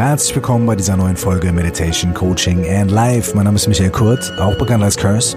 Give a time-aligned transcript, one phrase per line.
[0.00, 3.36] Herzlich willkommen bei dieser neuen Folge Meditation, Coaching and Life.
[3.36, 5.36] Mein Name ist Michael Kurt, auch bekannt als Curse.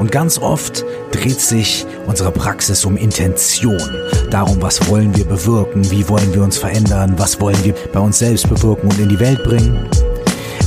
[0.00, 3.78] Und ganz oft dreht sich unsere Praxis um Intention.
[4.28, 8.18] Darum, was wollen wir bewirken, wie wollen wir uns verändern, was wollen wir bei uns
[8.18, 9.88] selbst bewirken und in die Welt bringen.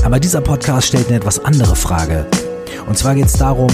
[0.05, 2.25] Aber dieser Podcast stellt eine etwas andere Frage.
[2.87, 3.71] Und zwar geht es darum,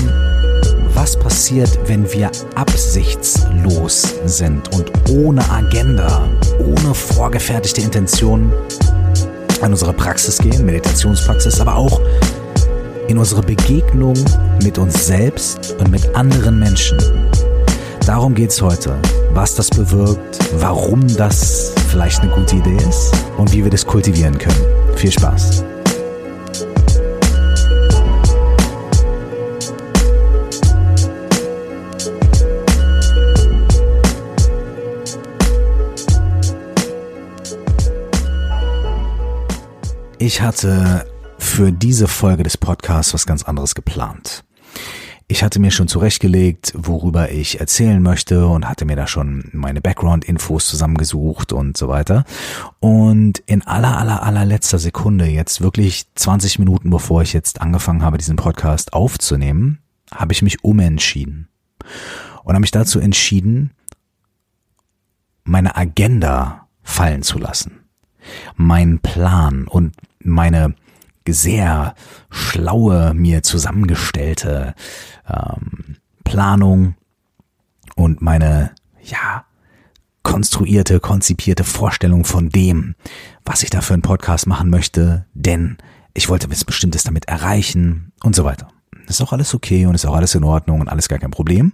[0.96, 6.28] was passiert, wenn wir absichtslos sind und ohne Agenda,
[6.58, 8.52] ohne vorgefertigte Intentionen
[9.62, 12.00] an unsere Praxis gehen, Meditationspraxis, aber auch
[13.08, 14.16] in unsere Begegnung
[14.64, 16.98] mit uns selbst und mit anderen Menschen.
[18.06, 18.96] Darum geht es heute,
[19.34, 24.38] was das bewirkt, warum das vielleicht eine gute Idee ist und wie wir das kultivieren
[24.38, 24.64] können.
[24.96, 25.64] Viel Spaß!
[40.22, 41.06] Ich hatte
[41.38, 44.44] für diese Folge des Podcasts was ganz anderes geplant.
[45.30, 49.80] Ich hatte mir schon zurechtgelegt, worüber ich erzählen möchte und hatte mir da schon meine
[49.80, 52.26] Background-Infos zusammengesucht und so weiter.
[52.82, 58.18] Und in aller, aller, allerletzter Sekunde, jetzt wirklich 20 Minuten bevor ich jetzt angefangen habe,
[58.18, 59.80] diesen Podcast aufzunehmen,
[60.14, 61.48] habe ich mich umentschieden.
[62.44, 63.72] Und habe mich dazu entschieden,
[65.46, 67.86] meine Agenda fallen zu lassen.
[68.58, 70.76] Mein Plan und meine
[71.34, 71.96] sehr
[72.30, 74.74] schlaue, mir zusammengestellte
[75.28, 76.96] ähm, Planung
[77.96, 78.72] und meine,
[79.04, 79.46] ja,
[80.24, 82.96] konstruierte, konzipierte Vorstellung von dem,
[83.46, 85.78] was ich da für einen Podcast machen möchte, denn
[86.14, 88.70] ich wollte was Bestimmtes damit erreichen und so weiter.
[89.08, 91.74] Ist auch alles okay und ist auch alles in Ordnung und alles gar kein Problem.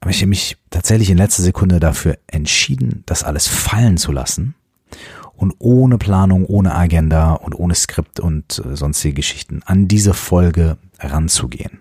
[0.00, 4.54] Aber ich habe mich tatsächlich in letzter Sekunde dafür entschieden, das alles fallen zu lassen
[5.38, 10.76] und ohne Planung, ohne Agenda und ohne Skript und äh, sonstige Geschichten an diese Folge
[10.98, 11.80] ranzugehen.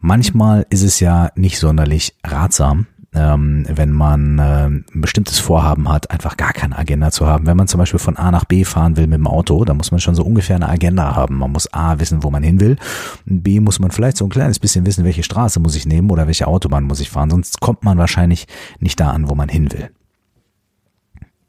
[0.00, 6.10] Manchmal ist es ja nicht sonderlich ratsam, ähm, wenn man äh, ein bestimmtes Vorhaben hat,
[6.10, 7.46] einfach gar keine Agenda zu haben.
[7.46, 9.90] Wenn man zum Beispiel von A nach B fahren will mit dem Auto, dann muss
[9.90, 11.38] man schon so ungefähr eine Agenda haben.
[11.38, 12.76] Man muss A wissen, wo man hin will.
[13.24, 16.26] B muss man vielleicht so ein kleines bisschen wissen, welche Straße muss ich nehmen oder
[16.26, 17.30] welche Autobahn muss ich fahren.
[17.30, 18.46] Sonst kommt man wahrscheinlich
[18.80, 19.90] nicht da an, wo man hin will.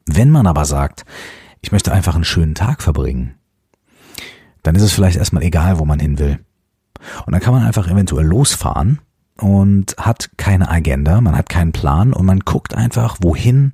[0.06, 1.06] Wenn man aber sagt,
[1.62, 3.36] ich möchte einfach einen schönen Tag verbringen,
[4.64, 6.40] dann ist es vielleicht erstmal egal, wo man hin will.
[7.26, 9.00] Und dann kann man einfach eventuell losfahren
[9.38, 13.74] und hat keine Agenda, man hat keinen Plan und man guckt einfach, wohin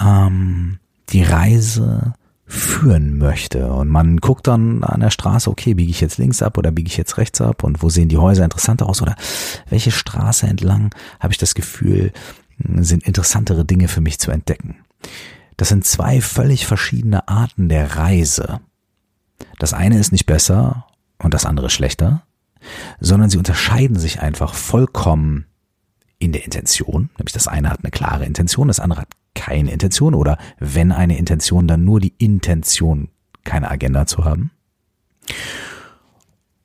[0.00, 0.78] ähm,
[1.10, 2.14] die Reise
[2.46, 3.72] führen möchte.
[3.72, 6.88] Und man guckt dann an der Straße, okay, biege ich jetzt links ab oder biege
[6.88, 9.14] ich jetzt rechts ab und wo sehen die Häuser interessanter aus oder
[9.68, 12.12] welche Straße entlang habe ich das Gefühl,
[12.58, 14.76] sind interessantere Dinge für mich zu entdecken.
[15.60, 18.60] Das sind zwei völlig verschiedene Arten der Reise.
[19.58, 20.86] Das eine ist nicht besser
[21.18, 22.22] und das andere schlechter,
[22.98, 25.44] sondern sie unterscheiden sich einfach vollkommen
[26.18, 27.10] in der Intention.
[27.18, 31.18] Nämlich das eine hat eine klare Intention, das andere hat keine Intention oder wenn eine
[31.18, 33.10] Intention, dann nur die Intention,
[33.44, 34.52] keine Agenda zu haben.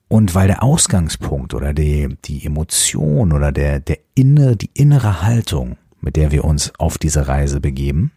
[0.08, 5.76] Und weil der Ausgangspunkt oder die, die Emotion oder der, der inne, die innere Haltung,
[6.00, 8.14] mit der wir uns auf diese Reise begeben,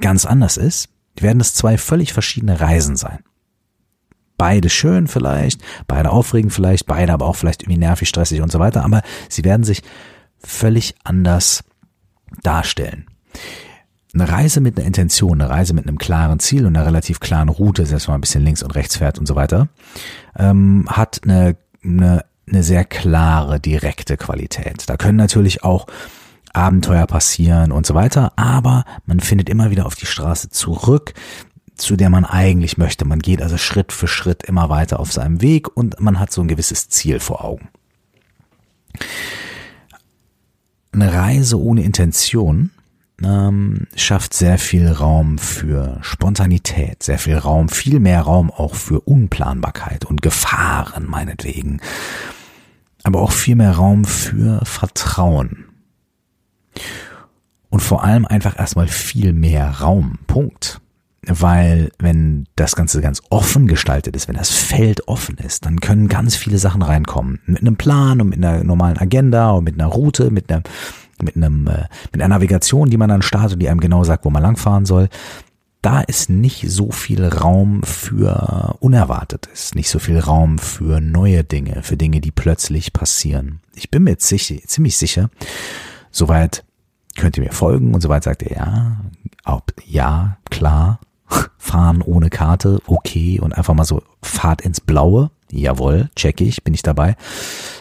[0.00, 3.20] ganz anders ist, werden es zwei völlig verschiedene Reisen sein.
[4.36, 8.58] Beide schön vielleicht, beide aufregend vielleicht, beide aber auch vielleicht irgendwie nervig, stressig und so
[8.58, 9.82] weiter, aber sie werden sich
[10.38, 11.64] völlig anders
[12.42, 13.06] darstellen.
[14.12, 17.48] Eine Reise mit einer Intention, eine Reise mit einem klaren Ziel und einer relativ klaren
[17.48, 19.68] Route, selbst wenn man ein bisschen links und rechts fährt und so weiter,
[20.38, 24.88] ähm, hat eine, eine, eine sehr klare, direkte Qualität.
[24.88, 25.86] Da können natürlich auch
[26.56, 31.14] Abenteuer passieren und so weiter, aber man findet immer wieder auf die Straße zurück,
[31.74, 33.04] zu der man eigentlich möchte.
[33.04, 36.40] Man geht also Schritt für Schritt immer weiter auf seinem Weg und man hat so
[36.40, 37.68] ein gewisses Ziel vor Augen.
[40.92, 42.70] Eine Reise ohne Intention
[43.22, 49.00] ähm, schafft sehr viel Raum für Spontanität, sehr viel Raum, viel mehr Raum auch für
[49.00, 51.82] Unplanbarkeit und Gefahren meinetwegen,
[53.02, 55.65] aber auch viel mehr Raum für Vertrauen.
[57.68, 60.18] Und vor allem einfach erstmal viel mehr Raum.
[60.26, 60.80] Punkt.
[61.28, 66.06] Weil wenn das Ganze ganz offen gestaltet ist, wenn das Feld offen ist, dann können
[66.06, 67.40] ganz viele Sachen reinkommen.
[67.46, 70.62] Mit einem Plan und mit einer normalen Agenda und mit einer Route, mit einer,
[71.20, 74.24] mit einem, äh, mit einer Navigation, die man dann startet und die einem genau sagt,
[74.24, 75.08] wo man langfahren soll.
[75.82, 81.82] Da ist nicht so viel Raum für Unerwartetes, nicht so viel Raum für neue Dinge,
[81.82, 83.60] für Dinge, die plötzlich passieren.
[83.74, 85.30] Ich bin mir ziemlich sicher,
[86.10, 86.64] soweit
[87.16, 89.00] könnt ihr mir folgen und so weiter, sagt er, ja,
[89.44, 91.00] ob, ja, klar.
[91.58, 96.74] fahren ohne Karte, okay, und einfach mal so Fahrt ins Blaue, jawohl, check ich, bin
[96.74, 97.16] ich dabei.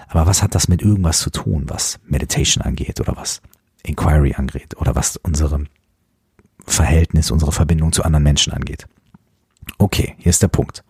[0.08, 3.42] Aber was hat das mit irgendwas zu tun, was Meditation angeht oder was
[3.84, 5.66] Inquiry angeht oder was unsere
[6.66, 8.88] Verhältnis, unsere Verbindung zu anderen Menschen angeht?
[9.78, 10.84] Okay, hier ist der Punkt.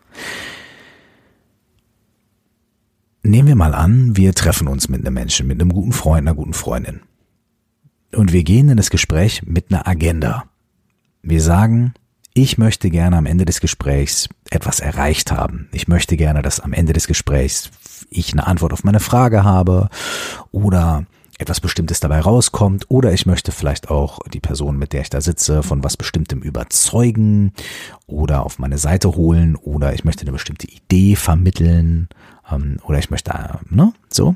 [3.24, 6.36] Nehmen wir mal an, wir treffen uns mit einem Menschen, mit einem guten Freund, einer
[6.36, 7.02] guten Freundin.
[8.16, 10.46] Und wir gehen in das Gespräch mit einer Agenda.
[11.22, 11.94] Wir sagen,
[12.34, 15.70] ich möchte gerne am Ende des Gesprächs etwas erreicht haben.
[15.74, 17.72] Ich möchte gerne, dass am Ende des Gesprächs
[18.10, 19.90] ich eine Antwort auf meine Frage habe
[20.52, 21.06] oder
[21.38, 25.20] etwas Bestimmtes dabei rauskommt oder ich möchte vielleicht auch die Person, mit der ich da
[25.20, 27.52] sitze, von was Bestimmtem überzeugen
[28.08, 32.08] oder auf meine Seite holen oder ich möchte eine bestimmte Idee vermitteln
[32.50, 34.36] ähm, oder ich möchte, äh, ne, so.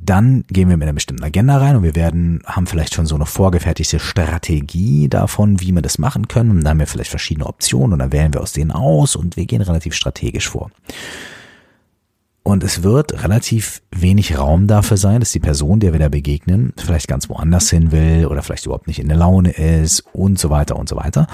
[0.00, 3.16] Dann gehen wir mit einer bestimmten Agenda rein und wir werden, haben vielleicht schon so
[3.16, 6.50] eine vorgefertigte Strategie davon, wie wir das machen können.
[6.50, 9.36] Und dann haben wir vielleicht verschiedene Optionen und dann wählen wir aus denen aus und
[9.36, 10.70] wir gehen relativ strategisch vor.
[12.48, 16.72] Und es wird relativ wenig Raum dafür sein, dass die Person, der wir da begegnen,
[16.78, 20.48] vielleicht ganz woanders hin will oder vielleicht überhaupt nicht in der Laune ist und so
[20.48, 21.26] weiter und so weiter.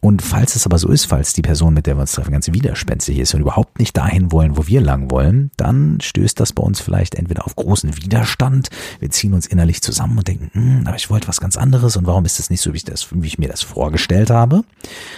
[0.00, 2.52] Und falls es aber so ist, falls die Person, mit der wir uns treffen, ganz
[2.52, 6.62] widerspenstig ist und überhaupt nicht dahin wollen, wo wir lang wollen, dann stößt das bei
[6.62, 8.68] uns vielleicht entweder auf großen Widerstand.
[9.00, 12.06] Wir ziehen uns innerlich zusammen und denken, hm, aber ich wollte was ganz anderes und
[12.06, 14.62] warum ist das nicht so, wie ich, das, wie ich mir das vorgestellt habe?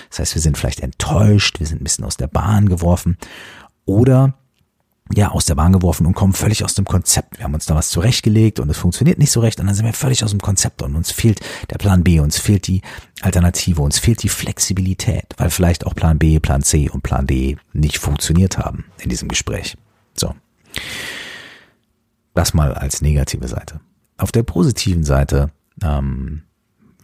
[0.09, 3.19] Das heißt, wir sind vielleicht enttäuscht, wir sind ein bisschen aus der Bahn geworfen
[3.85, 4.33] oder
[5.14, 7.38] ja, aus der Bahn geworfen und kommen völlig aus dem Konzept.
[7.38, 9.85] Wir haben uns da was zurechtgelegt und es funktioniert nicht so recht und dann sind
[9.85, 12.82] wir völlig aus dem Konzept und uns fehlt der Plan B, uns fehlt die
[13.20, 17.59] Alternative, uns fehlt die Flexibilität, weil vielleicht auch Plan B, Plan C und Plan D
[17.73, 19.76] nicht funktioniert haben in diesem Gespräch.
[20.14, 20.35] So.
[22.35, 23.81] Das mal als negative Seite.
[24.17, 25.50] Auf der positiven Seite,
[25.82, 26.43] ähm,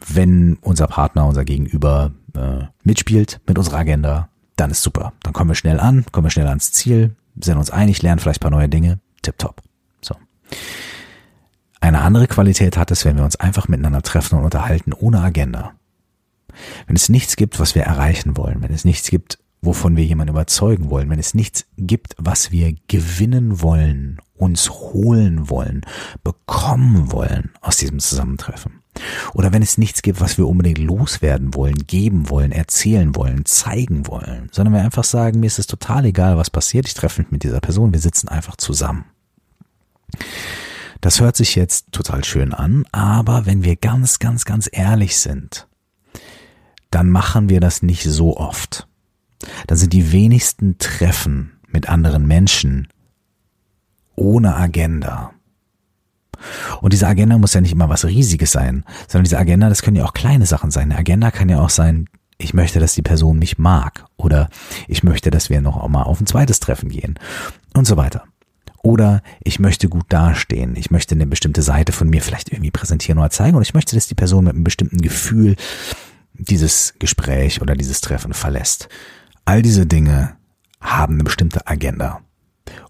[0.06, 5.12] wenn unser Partner, unser Gegenüber äh, mitspielt mit unserer Agenda, dann ist super.
[5.22, 8.40] Dann kommen wir schnell an, kommen wir schnell ans Ziel, sind uns einig, lernen vielleicht
[8.40, 9.62] ein paar neue Dinge, tipptopp.
[10.00, 10.14] So.
[11.80, 15.72] Eine andere Qualität hat es, wenn wir uns einfach miteinander treffen und unterhalten, ohne Agenda.
[16.86, 20.34] Wenn es nichts gibt, was wir erreichen wollen, wenn es nichts gibt, wovon wir jemanden
[20.34, 25.82] überzeugen wollen, wenn es nichts gibt, was wir gewinnen wollen, uns holen wollen,
[26.22, 28.82] bekommen wollen aus diesem Zusammentreffen,
[29.34, 34.06] oder wenn es nichts gibt, was wir unbedingt loswerden wollen, geben wollen, erzählen wollen, zeigen
[34.06, 37.30] wollen, sondern wir einfach sagen, mir ist es total egal, was passiert, ich treffe mich
[37.30, 39.04] mit dieser Person, wir sitzen einfach zusammen.
[41.00, 45.68] Das hört sich jetzt total schön an, aber wenn wir ganz, ganz, ganz ehrlich sind,
[46.90, 48.88] dann machen wir das nicht so oft.
[49.66, 52.88] Dann sind die wenigsten Treffen mit anderen Menschen
[54.16, 55.32] ohne Agenda.
[56.80, 59.96] Und diese Agenda muss ja nicht immer was Riesiges sein, sondern diese Agenda, das können
[59.96, 60.90] ja auch kleine Sachen sein.
[60.90, 62.08] Eine Agenda kann ja auch sein,
[62.38, 64.48] ich möchte, dass die Person mich mag oder
[64.86, 67.18] ich möchte, dass wir noch mal auf ein zweites Treffen gehen
[67.74, 68.24] und so weiter.
[68.82, 73.18] Oder ich möchte gut dastehen, ich möchte eine bestimmte Seite von mir vielleicht irgendwie präsentieren
[73.18, 75.56] oder zeigen und ich möchte, dass die Person mit einem bestimmten Gefühl
[76.32, 78.88] dieses Gespräch oder dieses Treffen verlässt.
[79.44, 80.36] All diese Dinge
[80.80, 82.20] haben eine bestimmte Agenda.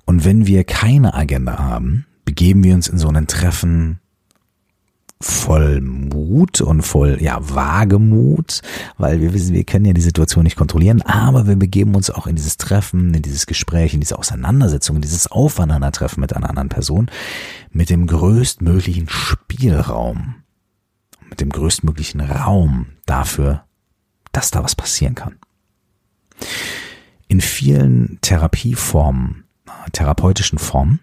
[0.05, 4.01] Und wenn wir keine Agenda haben, begeben wir uns in so ein Treffen
[5.19, 8.61] voll Mut und voll, ja, Wagemut,
[8.99, 12.27] weil wir wissen, wir können ja die Situation nicht kontrollieren, aber wir begeben uns auch
[12.27, 16.69] in dieses Treffen, in dieses Gespräch, in diese Auseinandersetzung, in dieses Aufeinandertreffen mit einer anderen
[16.69, 17.11] Person
[17.71, 20.35] mit dem größtmöglichen Spielraum,
[21.31, 23.65] mit dem größtmöglichen Raum dafür,
[24.33, 25.37] dass da was passieren kann.
[27.27, 29.45] In vielen Therapieformen,
[29.93, 31.01] therapeutischen Formen,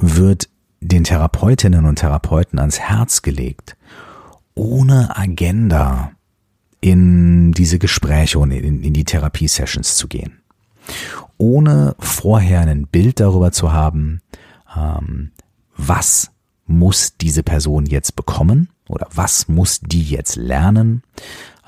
[0.00, 0.48] wird
[0.80, 3.76] den Therapeutinnen und Therapeuten ans Herz gelegt,
[4.54, 6.12] ohne Agenda
[6.80, 10.40] in diese Gespräche und in, in die Therapiesessions zu gehen.
[11.36, 14.20] Ohne vorher ein Bild darüber zu haben,
[14.76, 15.32] ähm,
[15.76, 16.30] was
[16.66, 21.02] muss diese Person jetzt bekommen oder was muss die jetzt lernen,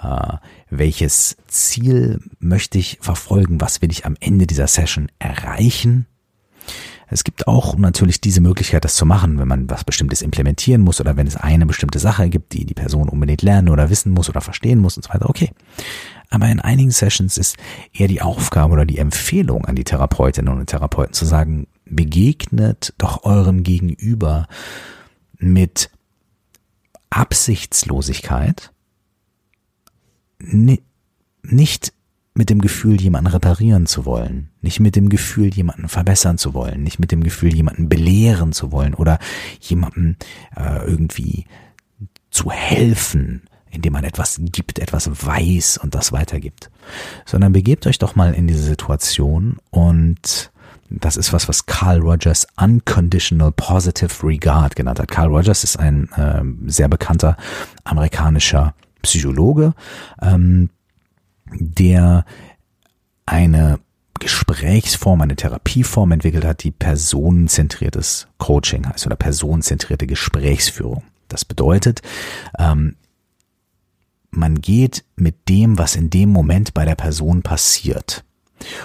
[0.03, 0.37] äh,
[0.71, 6.07] welches Ziel möchte ich verfolgen, was will ich am Ende dieser Session erreichen
[7.13, 11.01] es gibt auch natürlich diese Möglichkeit, das zu machen, wenn man was Bestimmtes implementieren muss
[11.01, 14.29] oder wenn es eine bestimmte Sache gibt, die die Person unbedingt lernen oder wissen muss
[14.29, 15.29] oder verstehen muss und so weiter.
[15.29, 15.51] Okay.
[16.31, 17.57] Aber in einigen Sessions ist
[17.93, 23.25] eher die Aufgabe oder die Empfehlung an die Therapeutinnen und Therapeuten zu sagen, begegnet doch
[23.25, 24.49] eurem Gegenüber
[25.37, 25.91] mit
[27.11, 28.73] Absichtslosigkeit,
[30.39, 31.93] nicht
[32.35, 36.83] mit dem Gefühl, jemanden reparieren zu wollen, nicht mit dem Gefühl, jemanden verbessern zu wollen,
[36.83, 39.19] nicht mit dem Gefühl, jemanden belehren zu wollen oder
[39.61, 40.17] jemanden
[40.57, 41.45] äh, irgendwie
[42.31, 46.71] zu helfen, indem man etwas gibt, etwas weiß und das weitergibt,
[47.27, 50.51] sondern begebt euch doch mal in diese Situation und
[50.89, 55.11] das ist was, was Carl Rogers Unconditional Positive Regard genannt hat.
[55.11, 57.37] Carl Rogers ist ein äh, sehr bekannter
[57.85, 59.75] amerikanischer Psychologe,
[60.21, 60.69] ähm,
[61.59, 62.25] der
[63.27, 63.79] eine
[64.19, 71.03] Gesprächsform, eine Therapieform entwickelt hat, die personenzentriertes Coaching heißt oder personenzentrierte Gesprächsführung.
[71.29, 72.03] Das bedeutet,
[72.59, 72.97] ähm,
[74.31, 78.25] man geht mit dem, was in dem Moment bei der Person passiert.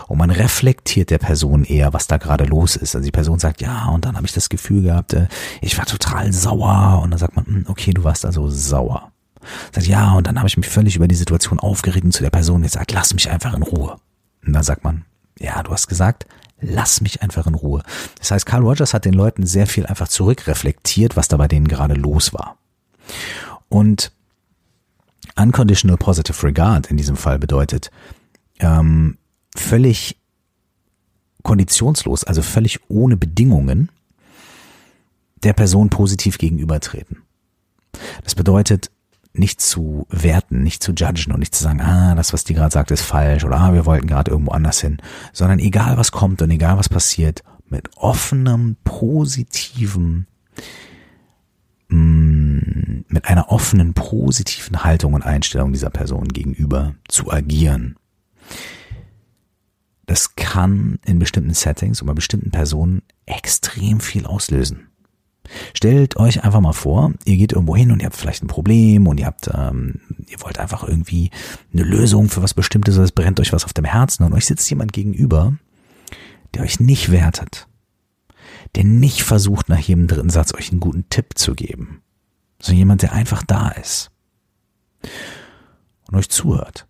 [0.08, 2.96] Und man reflektiert der Person eher, was da gerade los ist.
[2.96, 5.28] Also die Person sagt, ja, und dann habe ich das Gefühl gehabt, äh,
[5.62, 7.02] ich war total sauer.
[7.04, 9.12] Und dann sagt man, hm, okay, du warst also sauer.
[9.72, 12.30] Sagt, ja, und dann habe ich mich völlig über die Situation aufgeregt und zu der
[12.30, 13.98] Person gesagt, lass mich einfach in Ruhe.
[14.46, 15.06] Und dann sagt man,
[15.40, 16.26] ja, du hast gesagt,
[16.60, 17.84] lass mich einfach in Ruhe.
[18.20, 21.68] Das heißt, Carl Rogers hat den Leuten sehr viel einfach zurückreflektiert, was da bei denen
[21.68, 22.58] gerade los war.
[23.70, 24.12] Und
[25.36, 27.92] Unconditional Positive Regard in diesem Fall bedeutet
[28.60, 29.18] ähm,
[29.56, 30.18] völlig
[31.44, 33.90] konditionslos, also völlig ohne Bedingungen
[35.44, 37.22] der Person positiv gegenübertreten.
[38.24, 38.92] Das bedeutet,
[39.38, 42.74] nicht zu werten, nicht zu judgen und nicht zu sagen, ah, das, was die gerade
[42.74, 44.98] sagt, ist falsch oder ah, wir wollten gerade irgendwo anders hin,
[45.34, 50.28] sondern egal was kommt und egal was passiert, mit offenem, positiven
[51.90, 57.96] Mm, mit einer offenen, positiven Haltung und Einstellung dieser Person gegenüber zu agieren.
[60.06, 64.88] Das kann in bestimmten Settings und bei bestimmten Personen extrem viel auslösen.
[65.74, 69.08] Stellt euch einfach mal vor, ihr geht irgendwo hin und ihr habt vielleicht ein Problem
[69.08, 71.32] und ihr habt, ähm, ihr wollt einfach irgendwie
[71.74, 74.70] eine Lösung für was Bestimmtes es brennt euch was auf dem Herzen und euch sitzt
[74.70, 75.58] jemand gegenüber,
[76.54, 77.68] der euch nicht wertet,
[78.76, 82.02] der nicht versucht, nach jedem dritten Satz euch einen guten Tipp zu geben,
[82.62, 84.12] sondern jemand, der einfach da ist
[86.10, 86.88] und euch zuhört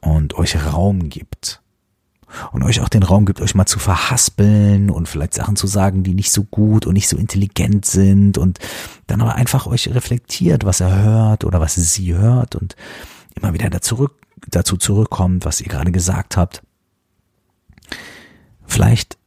[0.00, 1.63] und euch Raum gibt
[2.52, 6.02] und euch auch den Raum gibt, euch mal zu verhaspeln und vielleicht Sachen zu sagen,
[6.02, 8.58] die nicht so gut und nicht so intelligent sind und
[9.06, 12.76] dann aber einfach euch reflektiert, was er hört oder was sie hört und
[13.34, 14.08] immer wieder dazu,
[14.48, 16.62] dazu zurückkommt, was ihr gerade gesagt habt.
[18.66, 19.18] Vielleicht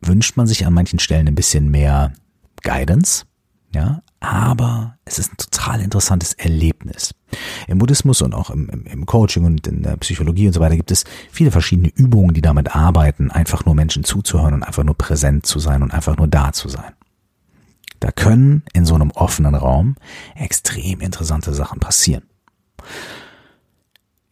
[0.00, 2.12] wünscht man sich an manchen Stellen ein bisschen mehr
[2.62, 3.24] Guidance,
[3.74, 7.14] ja, aber es ist ein total interessantes Erlebnis.
[7.68, 10.76] Im Buddhismus und auch im, im, im, Coaching und in der Psychologie und so weiter
[10.76, 14.96] gibt es viele verschiedene Übungen, die damit arbeiten, einfach nur Menschen zuzuhören und einfach nur
[14.96, 16.92] präsent zu sein und einfach nur da zu sein.
[18.00, 19.96] Da können in so einem offenen Raum
[20.34, 22.24] extrem interessante Sachen passieren.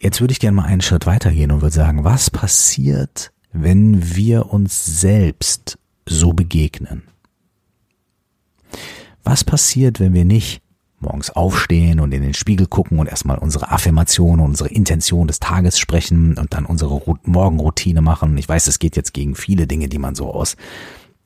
[0.00, 4.53] Jetzt würde ich gerne mal einen Schritt weitergehen und würde sagen, was passiert, wenn wir
[4.53, 7.05] uns selbst so begegnen?
[9.25, 10.61] Was passiert, wenn wir nicht
[11.00, 15.78] morgens aufstehen und in den Spiegel gucken und erstmal unsere Affirmation unsere Intention des Tages
[15.78, 18.37] sprechen und dann unsere Morgenroutine machen?
[18.38, 20.57] Ich weiß, es geht jetzt gegen viele Dinge, die man so aus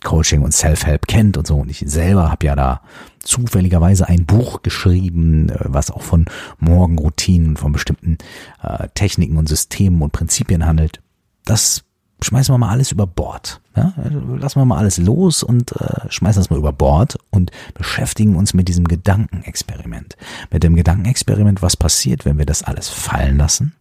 [0.04, 1.56] Coaching und Self-Help kennt und so.
[1.56, 2.82] Und ich selber habe ja da
[3.20, 6.26] zufälligerweise ein Buch geschrieben, äh, was auch von
[6.58, 8.18] Morgenroutinen, von bestimmten
[8.62, 11.00] äh, Techniken und Systemen und Prinzipien handelt.
[11.44, 11.84] Das
[12.22, 13.60] schmeißen wir mal alles über Bord.
[13.78, 13.94] Ja?
[14.38, 18.54] Lassen wir mal alles los und äh, schmeißen das mal über Bord und beschäftigen uns
[18.54, 20.16] mit diesem Gedankenexperiment.
[20.50, 23.74] Mit dem Gedankenexperiment, was passiert, wenn wir das alles fallen lassen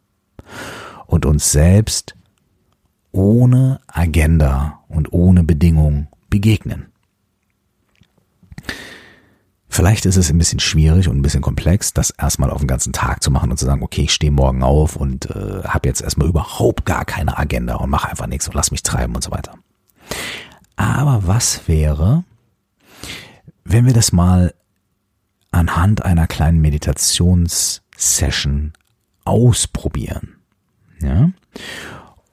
[1.08, 2.16] und uns selbst
[3.12, 6.88] ohne Agenda und ohne Bedingung begegnen.
[9.70, 12.94] Vielleicht ist es ein bisschen schwierig und ein bisschen komplex, das erstmal auf den ganzen
[12.94, 16.02] Tag zu machen und zu sagen, okay, ich stehe morgen auf und äh, habe jetzt
[16.02, 19.32] erstmal überhaupt gar keine Agenda und mache einfach nichts und lass mich treiben und so
[19.32, 19.54] weiter.
[20.76, 22.24] Aber was wäre,
[23.64, 24.56] wenn wir das mal
[25.52, 28.74] anhand einer kleinen Meditationssession
[29.26, 30.38] ausprobieren?
[31.02, 31.32] Ja?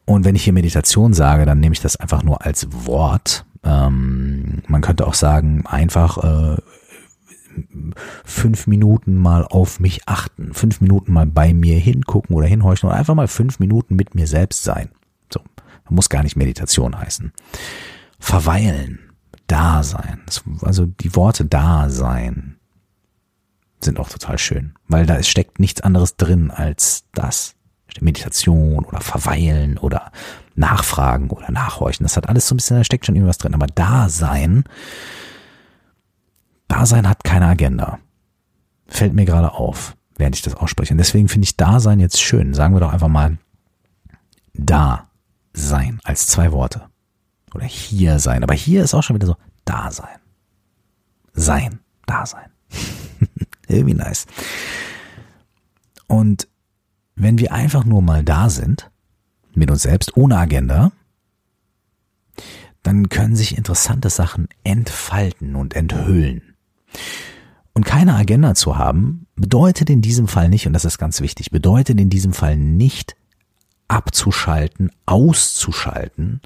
[0.04, 3.46] Und wenn ich hier Meditation sage, dann nehme ich das einfach nur als Wort.
[3.62, 6.58] Ähm, man könnte auch sagen, einfach äh,
[8.24, 12.94] fünf Minuten mal auf mich achten, fünf Minuten mal bei mir hingucken oder hinhorchen und
[12.94, 14.90] einfach mal fünf Minuten mit mir selbst sein.
[15.88, 17.32] Muss gar nicht Meditation heißen.
[18.18, 19.12] Verweilen,
[19.46, 20.22] da sein,
[20.62, 22.56] also die Worte da sein
[23.84, 27.54] sind auch total schön, weil da steckt nichts anderes drin als das.
[28.00, 30.10] Meditation oder Verweilen oder
[30.56, 32.04] Nachfragen oder Nachhorchen.
[32.04, 33.54] Das hat alles so ein bisschen, da steckt schon irgendwas drin.
[33.54, 34.64] Aber da sein,
[36.66, 38.00] Dasein hat keine Agenda.
[38.88, 40.92] Fällt mir gerade auf, während ich das ausspreche.
[40.92, 42.52] Und deswegen finde ich Dasein jetzt schön.
[42.52, 43.38] Sagen wir doch einfach mal
[44.54, 45.08] da
[45.54, 46.88] sein als zwei Worte.
[47.54, 48.42] Oder hier sein.
[48.42, 50.18] Aber hier ist auch schon wieder so Dasein.
[51.32, 51.80] Sein.
[52.06, 52.50] Dasein.
[53.68, 54.26] Irgendwie nice.
[56.06, 56.48] Und
[57.14, 58.90] wenn wir einfach nur mal da sind,
[59.54, 60.92] mit uns selbst, ohne Agenda,
[62.82, 66.54] dann können sich interessante Sachen entfalten und enthüllen.
[67.72, 71.50] Und keine Agenda zu haben, bedeutet in diesem Fall nicht, und das ist ganz wichtig,
[71.50, 73.16] bedeutet in diesem Fall nicht
[73.88, 76.40] abzuschalten, auszuschalten,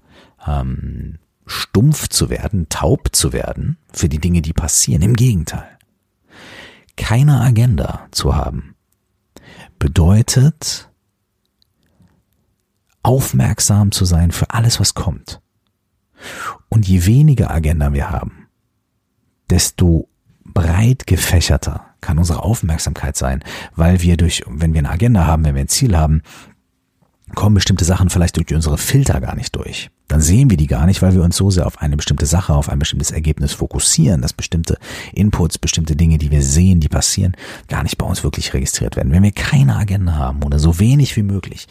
[0.46, 5.02] ähm, stumpf zu werden, taub zu werden für die Dinge, die passieren.
[5.02, 5.78] Im Gegenteil.
[6.96, 8.74] Keine Agenda zu haben
[9.78, 10.90] bedeutet
[13.02, 15.40] aufmerksam zu sein für alles, was kommt.
[16.68, 18.48] Und je weniger Agenda wir haben,
[19.48, 20.08] desto
[20.44, 23.42] breit gefächerter kann unsere Aufmerksamkeit sein,
[23.74, 26.22] weil wir durch, wenn wir eine Agenda haben, wenn wir ein Ziel haben,
[27.34, 29.90] kommen bestimmte Sachen vielleicht durch unsere Filter gar nicht durch.
[30.08, 32.54] Dann sehen wir die gar nicht, weil wir uns so sehr auf eine bestimmte Sache,
[32.54, 34.78] auf ein bestimmtes Ergebnis fokussieren, dass bestimmte
[35.12, 37.36] Inputs, bestimmte Dinge, die wir sehen, die passieren,
[37.68, 39.12] gar nicht bei uns wirklich registriert werden.
[39.12, 41.68] Wenn wir keine Agenda haben oder so wenig wie möglich,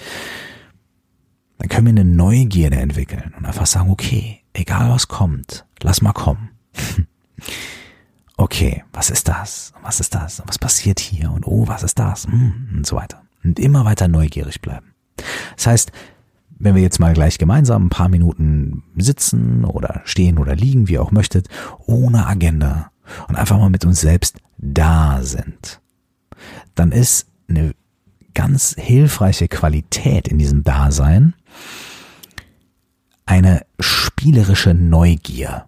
[1.58, 6.14] dann können wir eine Neugierde entwickeln und einfach sagen, okay, egal was kommt, lass mal
[6.14, 6.50] kommen.
[8.38, 9.74] okay, was ist das?
[9.82, 10.44] Was ist das?
[10.46, 11.32] Was passiert hier?
[11.32, 12.26] Und oh, was ist das?
[12.26, 13.24] Hm, und so weiter.
[13.44, 14.94] Und immer weiter neugierig bleiben.
[15.56, 15.92] Das heißt,
[16.60, 20.94] wenn wir jetzt mal gleich gemeinsam ein paar Minuten sitzen oder stehen oder liegen, wie
[20.94, 21.48] ihr auch möchtet,
[21.86, 22.92] ohne Agenda
[23.28, 25.82] und einfach mal mit uns selbst da sind,
[26.76, 27.74] dann ist eine
[28.34, 31.34] ganz hilfreiche Qualität in diesem Dasein
[33.26, 35.66] eine spielerische Neugier.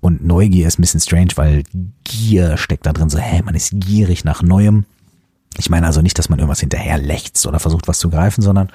[0.00, 1.64] Und Neugier ist ein bisschen strange, weil
[2.04, 4.84] Gier steckt da drin, so, hä, man ist gierig nach Neuem.
[5.58, 8.70] Ich meine also nicht, dass man irgendwas hinterher lächzt oder versucht, was zu greifen, sondern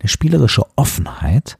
[0.00, 1.58] eine spielerische Offenheit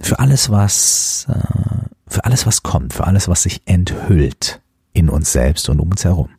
[0.00, 4.60] für alles, was, äh, für alles, was kommt, für alles, was sich enthüllt
[4.92, 6.30] in uns selbst und um uns herum.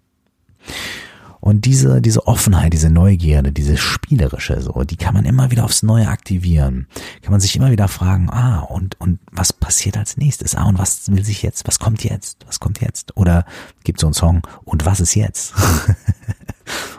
[1.41, 5.82] Und diese, diese Offenheit, diese Neugierde, diese spielerische, so, die kann man immer wieder aufs
[5.82, 6.88] Neue aktivieren.
[7.23, 10.54] Kann man sich immer wieder fragen, ah, und, und was passiert als nächstes?
[10.54, 11.67] Ah, und was will sich jetzt?
[11.67, 12.45] Was kommt jetzt?
[12.45, 13.17] Was kommt jetzt?
[13.17, 13.45] Oder
[13.84, 15.56] gibt so einen Song, und was ist jetzt?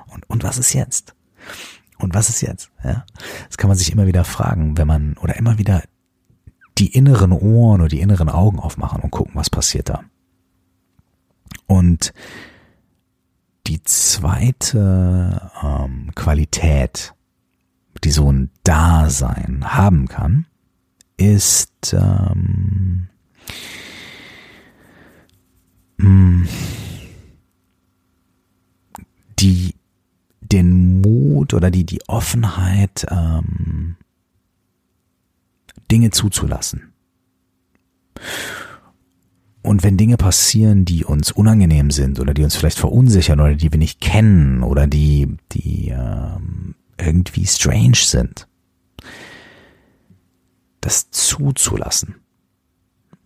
[0.09, 1.15] und, und was ist jetzt?
[1.99, 2.71] Und was ist jetzt?
[2.83, 3.05] Ja,
[3.47, 5.83] das kann man sich immer wieder fragen, wenn man, oder immer wieder
[6.79, 10.03] die inneren Ohren oder die inneren Augen aufmachen und gucken, was passiert da.
[11.67, 12.13] Und
[13.67, 17.15] die zweite ähm, Qualität,
[18.03, 20.47] die so ein Dasein haben kann,
[21.17, 23.09] ist ähm,
[25.99, 26.45] mm,
[29.43, 29.75] die
[30.41, 33.97] den Mut oder die die Offenheit ähm,
[35.91, 36.93] Dinge zuzulassen.
[39.63, 43.71] Und wenn Dinge passieren, die uns unangenehm sind oder die uns vielleicht verunsichern oder die
[43.71, 48.49] wir nicht kennen oder die, die ähm, irgendwie strange sind,
[50.81, 52.22] das zuzulassen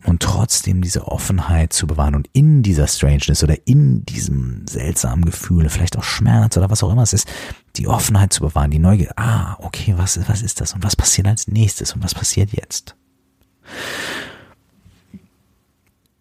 [0.06, 5.68] und trotzdem diese Offenheit zu bewahren und in dieser Strangeness oder in diesem seltsamen Gefühl,
[5.68, 7.26] vielleicht auch Schmerz oder was auch immer es ist,
[7.74, 10.74] die Offenheit zu bewahren, die Neugier, ah, okay, was, was ist das?
[10.74, 11.92] Und was passiert als nächstes?
[11.92, 12.94] Und was passiert jetzt?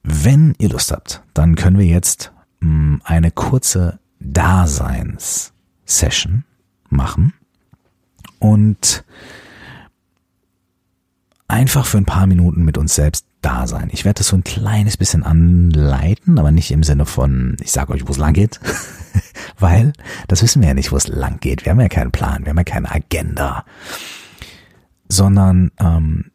[0.02, 6.44] Wenn ihr Lust habt, dann können wir jetzt mm, eine kurze Daseins-Session
[6.90, 7.34] machen
[8.40, 9.04] und
[11.48, 13.90] einfach für ein paar Minuten mit uns selbst da sein.
[13.92, 17.94] Ich werde das so ein kleines bisschen anleiten, aber nicht im Sinne von, ich sage
[17.94, 18.60] euch, wo es lang geht,
[19.60, 19.94] weil
[20.28, 21.64] das wissen wir ja nicht, wo es lang geht.
[21.64, 23.64] Wir haben ja keinen Plan, wir haben ja keine Agenda,
[25.08, 26.32] sondern ähm,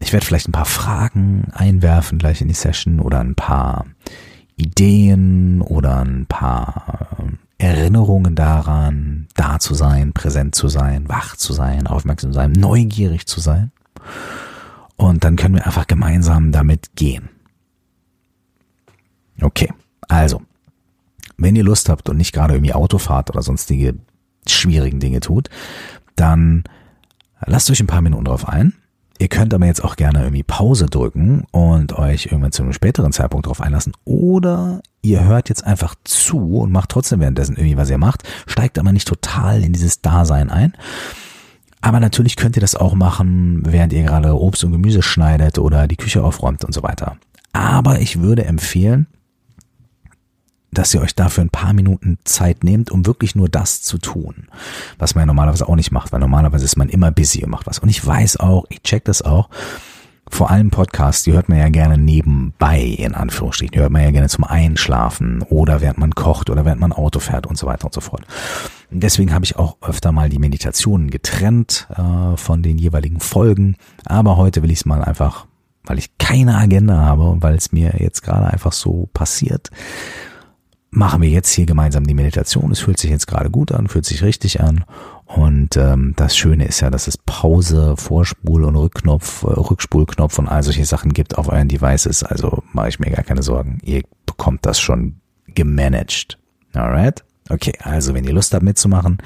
[0.00, 3.86] ich werde vielleicht ein paar Fragen einwerfen gleich in die Session oder ein paar
[4.56, 7.06] Ideen oder ein paar
[7.58, 12.52] äh, Erinnerungen daran, da zu sein, präsent zu sein, wach zu sein, aufmerksam zu sein,
[12.52, 13.70] neugierig zu sein.
[15.00, 17.30] Und dann können wir einfach gemeinsam damit gehen.
[19.40, 19.72] Okay,
[20.08, 20.42] also,
[21.38, 23.94] wenn ihr Lust habt und nicht gerade irgendwie Auto fahrt oder sonstige
[24.46, 25.48] schwierigen Dinge tut,
[26.16, 26.64] dann
[27.46, 28.74] lasst euch ein paar Minuten drauf ein
[29.20, 33.12] Ihr könnt aber jetzt auch gerne irgendwie Pause drücken und euch irgendwann zu einem späteren
[33.12, 33.92] Zeitpunkt drauf einlassen.
[34.06, 38.78] Oder ihr hört jetzt einfach zu und macht trotzdem währenddessen irgendwie, was ihr macht, steigt
[38.78, 40.72] aber nicht total in dieses Dasein ein.
[41.80, 45.88] Aber natürlich könnt ihr das auch machen, während ihr gerade Obst und Gemüse schneidet oder
[45.88, 47.16] die Küche aufräumt und so weiter.
[47.52, 49.06] Aber ich würde empfehlen,
[50.72, 54.46] dass ihr euch dafür ein paar Minuten Zeit nehmt, um wirklich nur das zu tun,
[54.98, 57.66] was man ja normalerweise auch nicht macht, weil normalerweise ist man immer busy und macht
[57.66, 57.80] was.
[57.80, 59.48] Und ich weiß auch, ich check das auch,
[60.30, 64.10] vor allem Podcasts, die hört man ja gerne nebenbei, in Anführungsstrichen, die hört man ja
[64.10, 67.86] gerne zum Einschlafen oder während man kocht oder während man Auto fährt und so weiter
[67.86, 68.22] und so fort.
[68.90, 73.76] Deswegen habe ich auch öfter mal die Meditationen getrennt äh, von den jeweiligen Folgen.
[74.04, 75.46] Aber heute will ich es mal einfach,
[75.84, 79.70] weil ich keine Agenda habe und weil es mir jetzt gerade einfach so passiert,
[80.90, 82.72] machen wir jetzt hier gemeinsam die Meditation.
[82.72, 84.84] Es fühlt sich jetzt gerade gut an, fühlt sich richtig an.
[85.34, 90.48] Und ähm, das Schöne ist ja, dass es Pause, Vorspul- und Rückknopf, äh, Rückspulknopf und
[90.48, 92.24] all solche Sachen gibt auf euren Devices.
[92.24, 93.78] Also mache ich mir gar keine Sorgen.
[93.84, 96.38] Ihr bekommt das schon gemanagt.
[96.72, 97.24] Alright?
[97.48, 99.18] Okay, also wenn ihr Lust habt mitzumachen,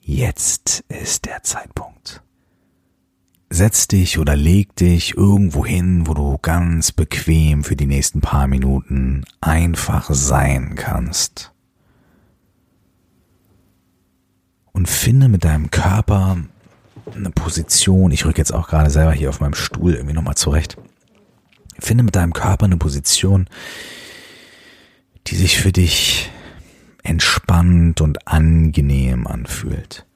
[0.00, 2.22] jetzt ist der Zeitpunkt.
[3.50, 8.46] Setz dich oder leg dich irgendwo hin, wo du ganz bequem für die nächsten paar
[8.46, 11.52] Minuten einfach sein kannst.
[14.78, 16.36] Und finde mit deinem Körper
[17.12, 20.76] eine Position, ich rücke jetzt auch gerade selber hier auf meinem Stuhl irgendwie nochmal zurecht.
[21.80, 23.48] Finde mit deinem Körper eine Position,
[25.26, 26.30] die sich für dich
[27.02, 30.06] entspannt und angenehm anfühlt.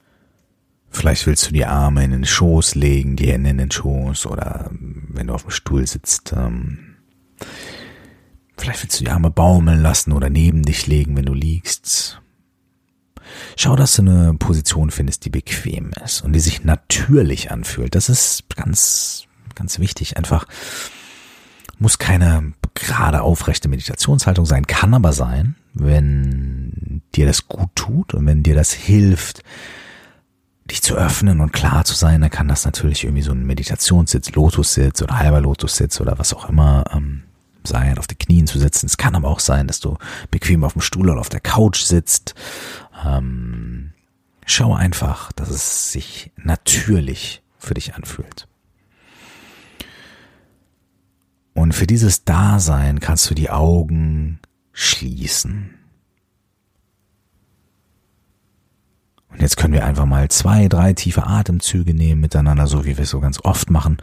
[0.90, 4.70] Vielleicht willst du die Arme in den Schoß legen, die Hände in den Schoß oder
[4.70, 6.98] wenn du auf dem Stuhl sitzt, ähm,
[8.56, 12.21] vielleicht willst du die Arme baumeln lassen oder neben dich legen, wenn du liegst.
[13.56, 17.94] Schau, dass du eine Position findest, die bequem ist und die sich natürlich anfühlt.
[17.94, 20.16] Das ist ganz, ganz wichtig.
[20.16, 20.46] Einfach
[21.78, 28.26] muss keine gerade aufrechte Meditationshaltung sein, kann aber sein, wenn dir das gut tut und
[28.26, 29.42] wenn dir das hilft,
[30.70, 34.32] dich zu öffnen und klar zu sein, dann kann das natürlich irgendwie so ein Meditationssitz,
[34.32, 37.24] Lotussitz oder halber Lotussitz oder was auch immer ähm,
[37.64, 38.86] sein, auf die Knien zu sitzen.
[38.86, 39.96] Es kann aber auch sein, dass du
[40.30, 42.34] bequem auf dem Stuhl oder auf der Couch sitzt.
[43.04, 43.92] Ähm,
[44.46, 48.48] schau einfach, dass es sich natürlich für dich anfühlt.
[51.54, 54.40] Und für dieses Dasein kannst du die Augen
[54.72, 55.78] schließen.
[59.28, 63.04] Und jetzt können wir einfach mal zwei, drei tiefe Atemzüge nehmen miteinander, so wie wir
[63.04, 63.98] es so ganz oft machen.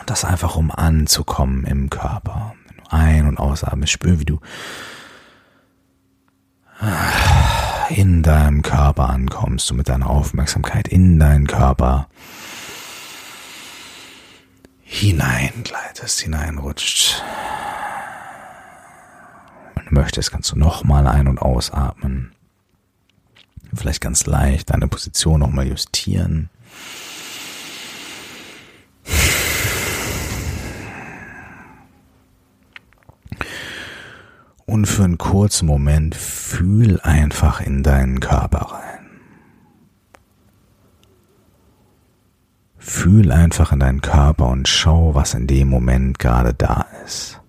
[0.00, 2.54] Und das einfach um anzukommen im Körper.
[2.68, 4.40] Wenn du ein- und ausatmest, spür, wie du
[7.90, 12.08] in deinem Körper ankommst, du mit deiner Aufmerksamkeit in deinen Körper
[14.84, 17.22] hineingleitest, hineinrutscht.
[19.74, 22.32] Wenn du möchtest, kannst du nochmal ein- und ausatmen.
[23.72, 26.50] Vielleicht ganz leicht deine Position nochmal justieren.
[34.70, 39.10] Und für einen kurzen Moment fühl einfach in deinen Körper rein.
[42.78, 47.40] Fühl einfach in deinen Körper und schau, was in dem Moment gerade da ist.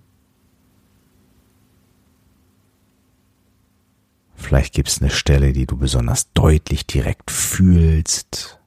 [4.34, 8.58] Vielleicht gibt es eine Stelle, die du besonders deutlich direkt fühlst.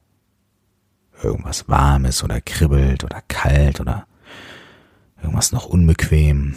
[1.22, 4.06] Irgendwas warmes oder kribbelt oder kalt oder
[5.20, 6.56] irgendwas noch unbequem.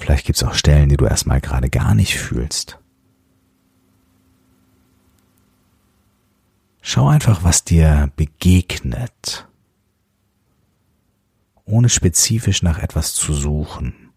[0.00, 2.78] Vielleicht gibt es auch Stellen, die du erstmal gerade gar nicht fühlst.
[6.80, 9.46] Schau einfach, was dir begegnet,
[11.66, 14.10] ohne spezifisch nach etwas zu suchen,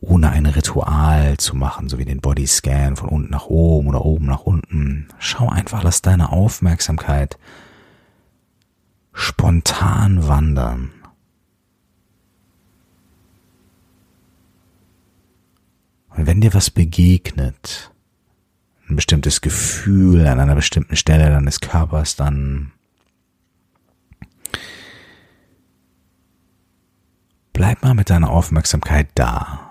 [0.00, 4.26] ohne ein Ritual zu machen, so wie den Bodyscan von unten nach oben oder oben
[4.26, 5.08] nach unten.
[5.18, 7.36] Schau einfach, lass deine Aufmerksamkeit
[9.12, 10.92] spontan wandern.
[16.16, 17.90] Und wenn dir was begegnet,
[18.88, 22.72] ein bestimmtes Gefühl an einer bestimmten Stelle deines Körpers, dann
[27.52, 29.70] bleib mal mit deiner Aufmerksamkeit da.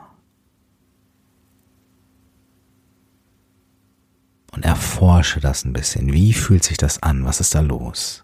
[4.52, 6.14] Und erforsche das ein bisschen.
[6.14, 7.26] Wie fühlt sich das an?
[7.26, 8.24] Was ist da los?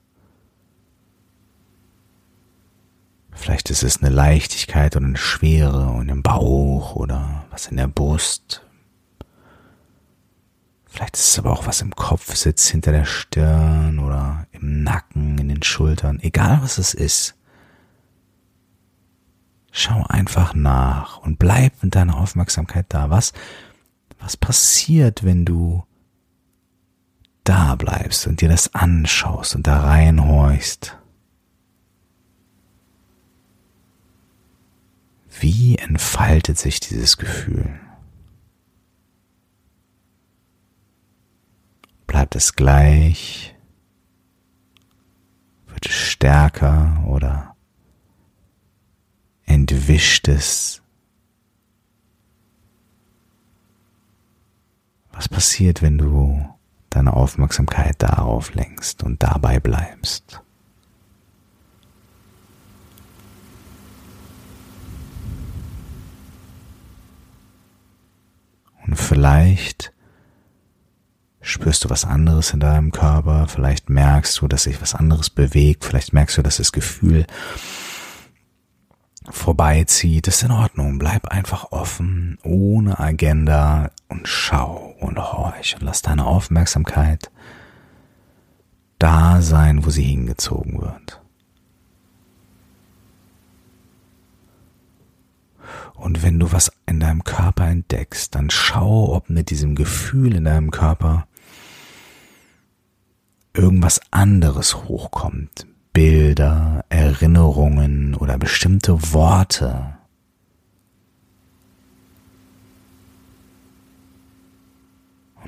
[3.31, 7.87] Vielleicht ist es eine Leichtigkeit und eine Schwere und im Bauch oder was in der
[7.87, 8.61] Brust,
[10.91, 15.37] Vielleicht ist es aber auch was im Kopf sitzt, hinter der Stirn oder im Nacken,
[15.37, 16.19] in den Schultern.
[16.19, 17.35] Egal was es ist.
[19.71, 23.11] Schau einfach nach und bleib mit deiner Aufmerksamkeit da.
[23.11, 23.33] Was,
[24.19, 25.83] was passiert, wenn du
[27.43, 30.97] da bleibst und dir das anschaust und da reinhorchst?
[35.39, 37.79] Wie entfaltet sich dieses Gefühl?
[42.07, 43.55] Bleibt es gleich?
[45.67, 47.55] Wird es stärker oder
[49.45, 50.81] Entwischtes.
[55.13, 56.49] Was passiert, wenn du
[56.89, 60.43] deine Aufmerksamkeit darauf lenkst und dabei bleibst?
[68.85, 69.93] Und vielleicht
[71.41, 75.85] spürst du was anderes in deinem Körper, vielleicht merkst du, dass sich was anderes bewegt,
[75.85, 77.25] vielleicht merkst du, dass das Gefühl
[79.29, 80.99] vorbeizieht, ist in Ordnung.
[80.99, 87.31] Bleib einfach offen, ohne Agenda und schau und horch und lass deine Aufmerksamkeit
[88.97, 91.21] da sein, wo sie hingezogen wird.
[95.93, 100.45] Und wenn du was in deinem Körper entdeckst, dann schau, ob mit diesem Gefühl in
[100.45, 101.27] deinem Körper
[103.53, 105.67] irgendwas anderes hochkommt.
[105.93, 109.97] Bilder, Erinnerungen oder bestimmte Worte.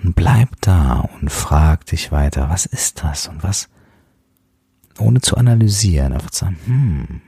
[0.03, 3.69] Und bleib da und frag dich weiter, was ist das und was,
[4.99, 7.21] ohne zu analysieren, einfach zu sagen, hm,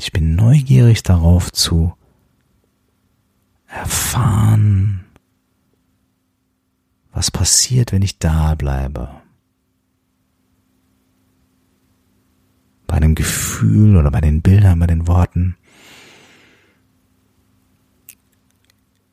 [0.00, 1.94] ich bin neugierig darauf zu
[3.66, 5.04] erfahren,
[7.12, 9.10] was passiert, wenn ich da bleibe.
[12.86, 15.56] Bei dem Gefühl oder bei den Bildern, bei den Worten.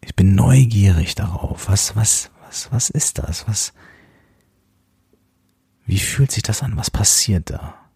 [0.02, 1.70] Ich bin neugierig darauf.
[1.70, 3.48] Was, was, was, was ist das?
[3.48, 3.74] Was,
[5.86, 6.78] wie fühlt sich das an?
[6.78, 7.87] Was passiert da?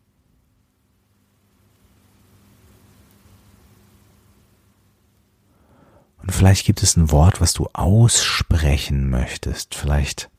[6.22, 9.76] Und vielleicht gibt es ein Wort, was du aussprechen möchtest.
[9.76, 10.30] Vielleicht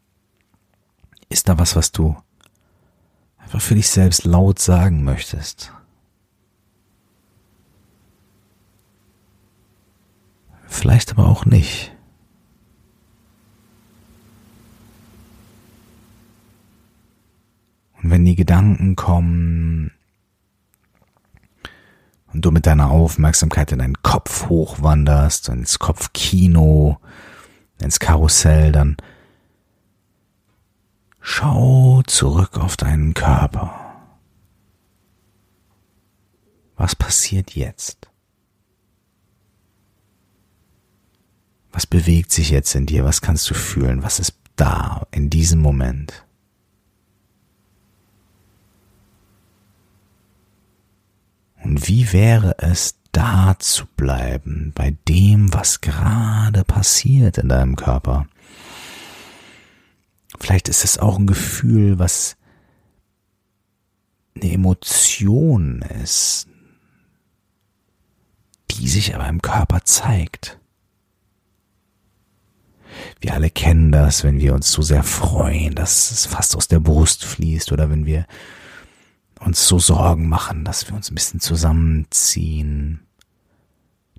[1.29, 2.17] ist da was, was du
[3.39, 5.73] einfach für dich selbst laut sagen möchtest.
[10.67, 11.93] Vielleicht aber auch nicht.
[18.03, 19.93] Und wenn die Gedanken kommen,
[22.33, 26.99] und du mit deiner Aufmerksamkeit in deinen Kopf hochwanderst, ins Kopfkino,
[27.81, 28.97] ins Karussell, dann
[31.21, 33.79] schau zurück auf deinen Körper.
[36.77, 38.09] Was passiert jetzt?
[41.71, 43.05] Was bewegt sich jetzt in dir?
[43.05, 44.03] Was kannst du fühlen?
[44.03, 46.27] Was ist da in diesem Moment?
[51.63, 58.27] Und wie wäre es, da zu bleiben, bei dem, was gerade passiert in deinem Körper?
[60.41, 62.37] Vielleicht ist es auch ein Gefühl, was
[64.35, 66.49] eine Emotion ist,
[68.71, 70.59] die sich aber im Körper zeigt.
[73.21, 76.81] Wir alle kennen das, wenn wir uns so sehr freuen, dass es fast aus der
[76.81, 78.27] Brust fließt oder wenn wir
[79.45, 83.01] uns so Sorgen machen, dass wir uns ein bisschen zusammenziehen.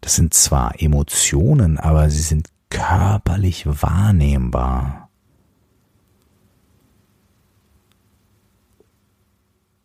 [0.02, 5.10] Das sind zwar Emotionen, aber sie sind körperlich wahrnehmbar.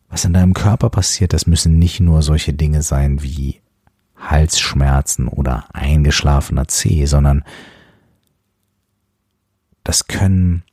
[0.09, 3.61] Was in deinem Körper passiert, das müssen nicht nur solche Dinge sein wie
[4.16, 7.44] Halsschmerzen oder eingeschlafener Zeh, sondern
[9.85, 10.64] das können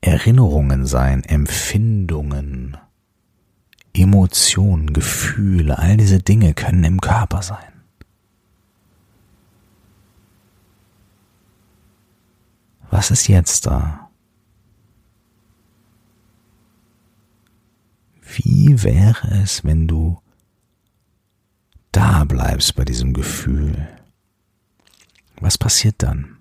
[0.00, 2.76] Erinnerungen sein, Empfindungen,
[4.00, 7.72] Emotionen, Gefühle, all diese Dinge können im Körper sein.
[12.90, 14.08] Was ist jetzt da?
[18.22, 20.20] Wie wäre es, wenn du
[21.92, 23.88] da bleibst bei diesem Gefühl?
[25.40, 26.37] Was passiert dann?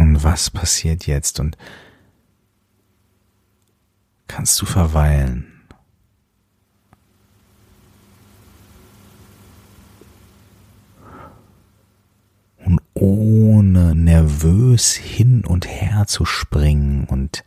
[0.00, 1.40] Und was passiert jetzt?
[1.40, 1.58] Und
[4.28, 5.60] kannst du verweilen?
[12.64, 17.44] Und ohne nervös hin und her zu springen und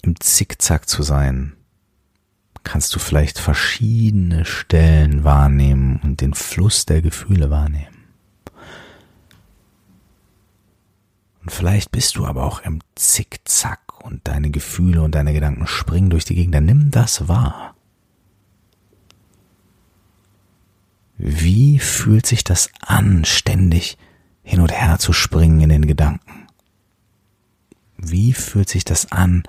[0.00, 1.52] im Zickzack zu sein,
[2.64, 7.96] kannst du vielleicht verschiedene Stellen wahrnehmen und den Fluss der Gefühle wahrnehmen.
[11.45, 16.10] Und vielleicht bist du aber auch im Zickzack und deine Gefühle und deine Gedanken springen
[16.10, 16.54] durch die Gegend.
[16.54, 17.74] Dann nimm das wahr.
[21.18, 23.96] Wie fühlt sich das an, ständig
[24.46, 26.46] hin und her zu springen in den Gedanken.
[27.98, 29.42] Wie fühlt sich das an,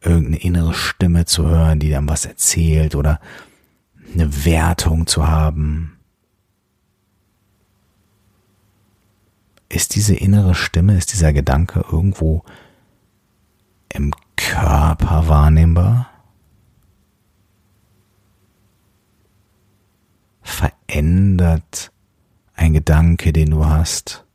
[0.00, 3.20] irgendeine innere Stimme zu hören, die dann was erzählt oder
[4.14, 5.91] eine Wertung zu haben?
[9.72, 12.44] Ist diese innere Stimme, ist dieser Gedanke irgendwo
[13.88, 16.10] im Körper wahrnehmbar?
[20.42, 21.90] Verändert
[22.52, 24.26] ein Gedanke, den du hast,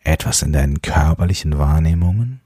[0.00, 2.42] etwas in deinen körperlichen Wahrnehmungen?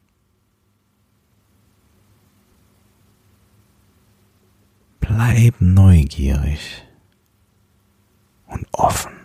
[5.01, 6.87] Bleib neugierig
[8.47, 9.20] und offen.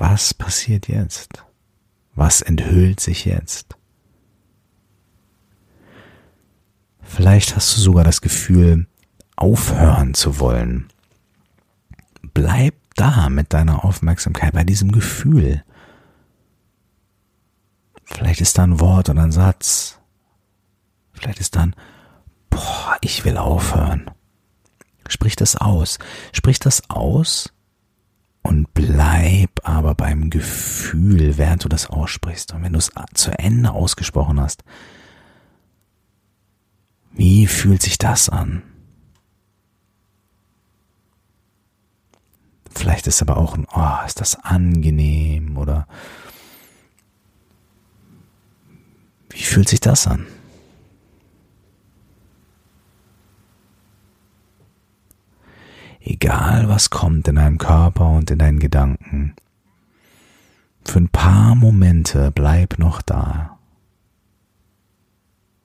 [0.00, 1.44] Was passiert jetzt?
[2.14, 3.76] Was enthüllt sich jetzt?
[7.02, 8.86] Vielleicht hast du sogar das Gefühl,
[9.36, 10.88] aufhören zu wollen.
[12.32, 15.64] Bleib da mit deiner Aufmerksamkeit bei diesem Gefühl.
[18.04, 20.00] Vielleicht ist da ein Wort oder ein Satz.
[21.12, 21.76] Vielleicht ist dann,
[22.48, 24.10] boah, ich will aufhören.
[25.06, 25.98] Sprich das aus.
[26.32, 27.52] Sprich das aus
[28.50, 32.52] und bleib aber beim Gefühl, während du das aussprichst.
[32.52, 34.64] Und wenn du es zu Ende ausgesprochen hast,
[37.12, 38.64] wie fühlt sich das an?
[42.74, 45.86] Vielleicht ist aber auch ein, oh, ist das angenehm oder
[49.28, 50.26] wie fühlt sich das an?
[56.00, 59.34] Egal was kommt in deinem Körper und in deinen Gedanken.
[60.84, 63.58] Für ein paar Momente bleib noch da.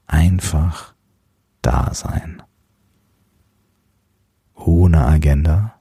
[0.08, 0.94] Einfach
[1.62, 2.44] da sein.
[4.54, 5.74] Ohne Agenda.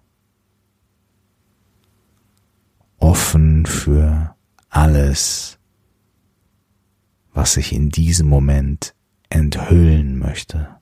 [2.99, 4.35] Offen für
[4.71, 5.59] alles,
[7.33, 8.95] was sich in diesem Moment
[9.29, 10.75] enthüllen möchte.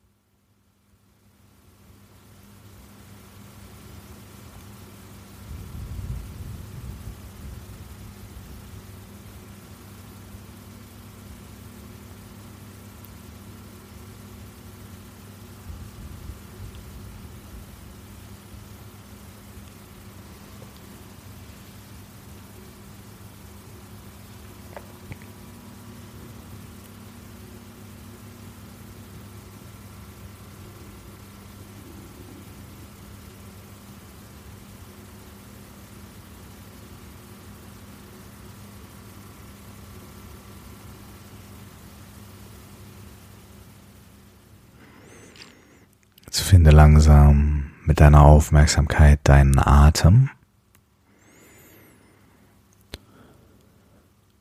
[46.33, 50.29] Jetzt finde langsam mit deiner Aufmerksamkeit deinen Atem.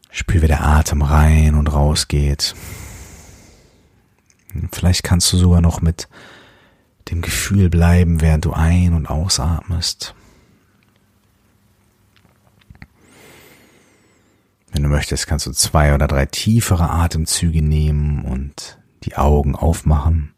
[0.10, 2.54] Spür, wie der Atem rein und raus geht.
[4.74, 6.10] Vielleicht kannst du sogar noch mit
[7.10, 10.14] dem Gefühl bleiben, während du ein- und ausatmest.
[14.74, 20.34] Wenn du möchtest, kannst du zwei oder drei tiefere Atemzüge nehmen und die Augen aufmachen.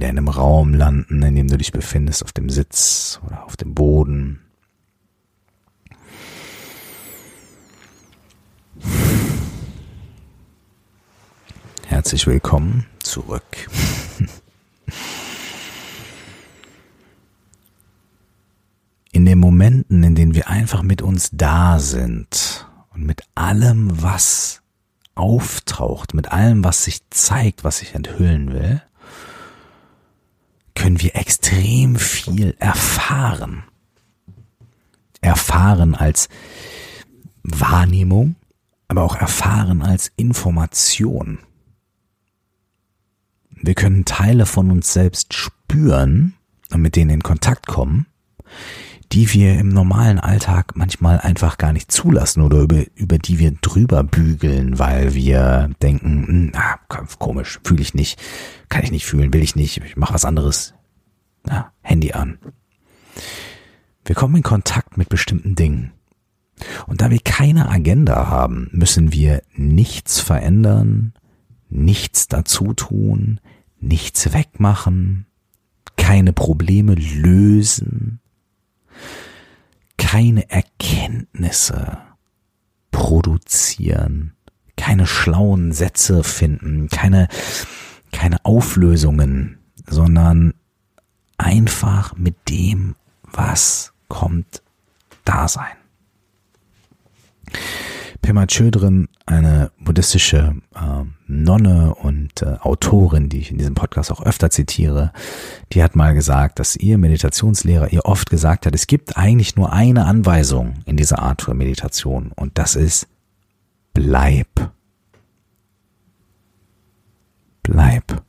[0.00, 3.58] Wieder in einem Raum landen, in dem du dich befindest, auf dem Sitz oder auf
[3.58, 4.40] dem Boden.
[11.86, 13.68] Herzlich willkommen zurück.
[19.12, 24.62] In den Momenten, in denen wir einfach mit uns da sind und mit allem, was
[25.14, 28.80] auftaucht, mit allem, was sich zeigt, was sich enthüllen will,
[30.80, 33.64] können wir extrem viel erfahren.
[35.20, 36.30] Erfahren als
[37.42, 38.36] Wahrnehmung,
[38.88, 41.38] aber auch erfahren als Information.
[43.50, 46.32] Wir können Teile von uns selbst spüren
[46.72, 48.06] und mit denen in Kontakt kommen,
[49.12, 53.50] die wir im normalen Alltag manchmal einfach gar nicht zulassen oder über, über die wir
[53.50, 56.78] drüber bügeln, weil wir denken, hm, ah,
[57.18, 58.20] komisch, fühle ich nicht,
[58.68, 60.74] kann ich nicht fühlen, will ich nicht, ich mache was anderes.
[61.48, 62.38] Ja, Handy an.
[64.04, 65.92] Wir kommen in Kontakt mit bestimmten Dingen.
[66.86, 71.14] Und da wir keine Agenda haben, müssen wir nichts verändern,
[71.68, 73.40] nichts dazu tun,
[73.80, 75.26] nichts wegmachen,
[75.96, 78.19] keine Probleme lösen,
[80.10, 81.98] keine Erkenntnisse
[82.90, 84.34] produzieren,
[84.76, 87.28] keine schlauen Sätze finden, keine,
[88.10, 90.54] keine Auflösungen, sondern
[91.38, 94.62] einfach mit dem, was kommt,
[95.24, 95.76] da sein.
[98.22, 104.22] Pema Chödrin, eine buddhistische äh, Nonne und äh, Autorin, die ich in diesem Podcast auch
[104.22, 105.12] öfter zitiere,
[105.72, 109.72] die hat mal gesagt, dass ihr Meditationslehrer ihr oft gesagt hat, es gibt eigentlich nur
[109.72, 113.08] eine Anweisung in dieser Art von Meditation und das ist
[113.94, 114.72] bleib.
[117.62, 118.22] Bleib.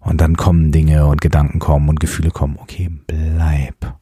[0.00, 2.58] Und dann kommen Dinge und Gedanken kommen und Gefühle kommen.
[2.60, 3.98] Okay, bleib.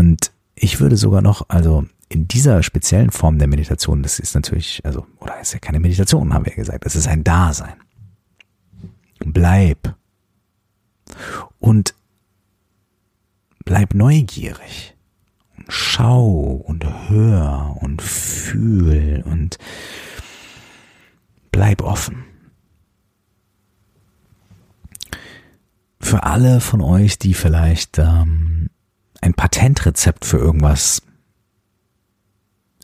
[0.00, 4.80] Und ich würde sogar noch, also in dieser speziellen Form der Meditation, das ist natürlich,
[4.82, 7.74] also, oder ist ja keine Meditation, haben wir ja gesagt, es ist ein Dasein.
[9.18, 9.94] Bleib.
[11.58, 11.94] Und
[13.66, 14.96] bleib neugierig.
[15.58, 19.58] Und schau und hör und fühl und
[21.52, 22.24] bleib offen.
[26.00, 28.59] Für alle von euch, die vielleicht ähm,
[29.20, 31.02] ein Patentrezept für irgendwas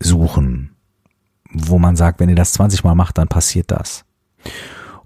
[0.00, 0.76] suchen,
[1.50, 4.04] wo man sagt, wenn ihr das 20 Mal macht, dann passiert das.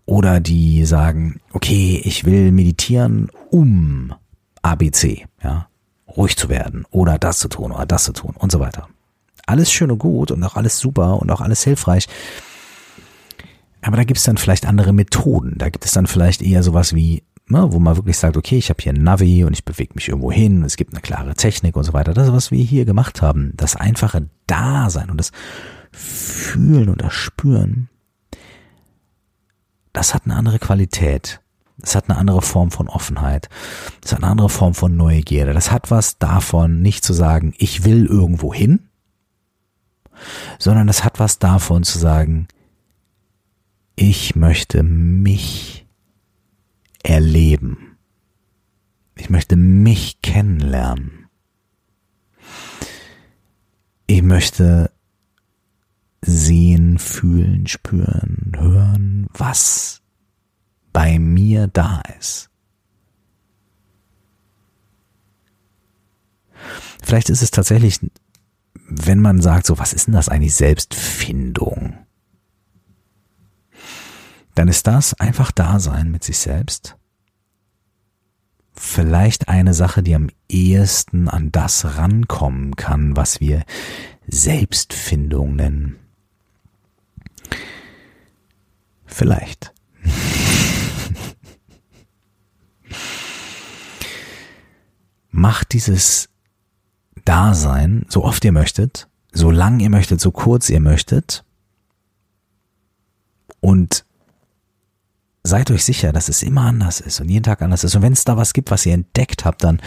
[0.06, 4.12] Oder die sagen, okay, ich will meditieren, um
[4.62, 5.68] ABC, ja,
[6.16, 8.88] ruhig zu werden oder das zu tun oder das zu tun und so weiter.
[9.46, 12.08] Alles schön und gut und auch alles super und auch alles hilfreich.
[13.82, 15.54] Aber da gibt es dann vielleicht andere Methoden.
[15.56, 18.70] Da gibt es dann vielleicht eher sowas wie ne, wo man wirklich sagt, okay, ich
[18.70, 21.76] habe hier ein Navi und ich bewege mich irgendwo hin, es gibt eine klare Technik
[21.76, 22.14] und so weiter.
[22.14, 25.32] Das, was wir hier gemacht haben, das einfache Dasein und das
[25.92, 27.88] Fühlen und das Spüren,
[29.92, 31.40] das hat eine andere Qualität.
[31.78, 33.48] Das hat eine andere Form von Offenheit.
[34.02, 35.54] Das hat eine andere Form von Neugierde.
[35.54, 38.90] Das hat was davon, nicht zu sagen, ich will irgendwo hin,
[40.58, 42.48] sondern das hat was davon zu sagen,
[43.96, 45.79] ich möchte mich
[47.02, 47.98] erleben.
[49.16, 51.28] Ich möchte mich kennenlernen.
[54.06, 54.90] Ich möchte
[56.22, 60.02] sehen, fühlen, spüren, hören, was
[60.92, 62.50] bei mir da ist.
[67.02, 68.00] Vielleicht ist es tatsächlich,
[68.86, 71.99] wenn man sagt, so, was ist denn das eigentlich Selbstfindung?
[74.54, 76.96] Dann ist das einfach Dasein mit sich selbst.
[78.72, 83.64] Vielleicht eine Sache, die am ehesten an das rankommen kann, was wir
[84.26, 85.96] Selbstfindung nennen.
[89.04, 89.74] Vielleicht.
[95.30, 96.28] Macht dieses
[97.24, 101.44] Dasein so oft ihr möchtet, so lang ihr möchtet, so kurz ihr möchtet
[103.60, 104.04] und
[105.42, 107.94] seid euch sicher, dass es immer anders ist und jeden Tag anders ist.
[107.94, 109.80] Und wenn es da was gibt, was ihr entdeckt habt, dann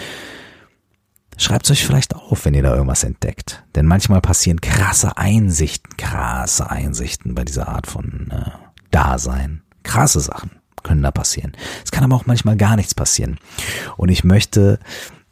[1.38, 3.64] schreibt es euch vielleicht auf, wenn ihr da irgendwas entdeckt.
[3.76, 8.52] Denn manchmal passieren krasse Einsichten, krasse Einsichten bei dieser Art von äh,
[8.92, 9.62] Dasein.
[9.84, 10.52] Krasse Sachen
[10.82, 11.54] können da passieren.
[11.84, 13.38] Es kann aber auch manchmal gar nichts passieren.
[13.98, 14.80] Und ich möchte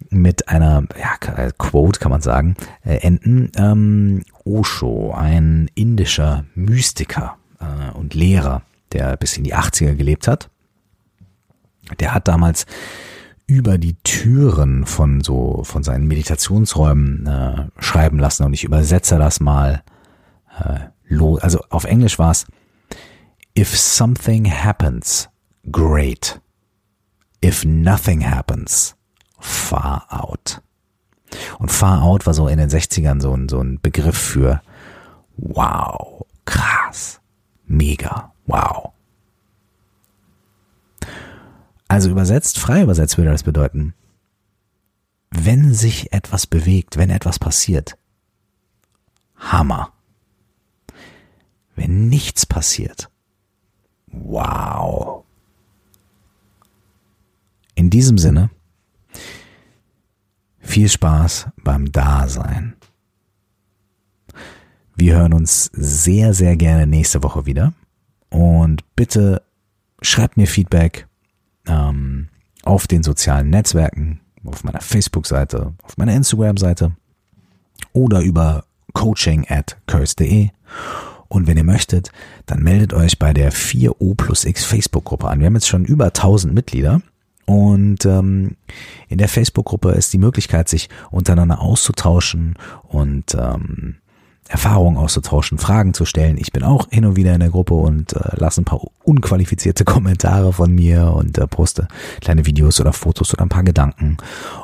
[0.09, 3.51] mit einer ja, Quote, kann man sagen, äh, enden.
[3.55, 8.63] Ähm, Osho, ein indischer Mystiker äh, und Lehrer,
[8.93, 10.49] der bis in die 80er gelebt hat,
[11.99, 12.65] der hat damals
[13.47, 19.39] über die Türen von so von seinen Meditationsräumen äh, schreiben lassen und ich übersetze das
[19.39, 19.83] mal
[20.59, 20.79] äh,
[21.41, 22.45] also auf Englisch war es
[23.57, 25.27] If something happens,
[25.71, 26.39] great.
[27.43, 28.95] If nothing happens,
[29.39, 30.61] far out.
[31.59, 34.61] Und far out war so in den 60ern so ein, so ein Begriff für
[35.35, 37.19] wow, krass,
[37.65, 38.30] mega.
[38.51, 38.91] Wow.
[41.87, 43.93] Also übersetzt, frei übersetzt würde das bedeuten,
[45.29, 47.97] wenn sich etwas bewegt, wenn etwas passiert,
[49.37, 49.93] Hammer.
[51.75, 53.09] Wenn nichts passiert,
[54.07, 55.23] wow.
[57.75, 58.49] In diesem Sinne,
[60.59, 62.75] viel Spaß beim Dasein.
[64.95, 67.73] Wir hören uns sehr, sehr gerne nächste Woche wieder.
[68.31, 69.43] Und bitte
[70.01, 71.07] schreibt mir Feedback
[71.67, 72.29] ähm,
[72.63, 76.93] auf den sozialen Netzwerken, auf meiner Facebook-Seite, auf meiner Instagram-Seite
[77.93, 80.49] oder über coaching at curse.de.
[81.27, 82.11] Und wenn ihr möchtet,
[82.45, 85.39] dann meldet euch bei der 4O plus X Facebook-Gruppe an.
[85.39, 87.01] Wir haben jetzt schon über 1000 Mitglieder
[87.45, 88.57] Und ähm,
[89.07, 93.97] in der Facebook-Gruppe ist die Möglichkeit, sich untereinander auszutauschen und ähm,
[94.51, 96.37] Erfahrungen auszutauschen, Fragen zu stellen.
[96.37, 99.85] Ich bin auch hin und wieder in der Gruppe und äh, lasse ein paar unqualifizierte
[99.85, 101.87] Kommentare von mir und äh, poste
[102.19, 104.17] kleine Videos oder Fotos oder ein paar Gedanken.